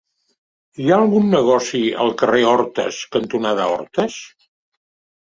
[0.83, 4.17] Hi ha algun negoci al carrer Hortes cantonada Hortes?